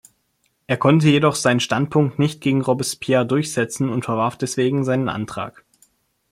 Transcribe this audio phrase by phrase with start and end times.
[0.65, 5.63] Er konnte jedoch seinen Standpunkt nicht gegen Robespierre durchsetzen und verwarf deswegen seinen Antrag.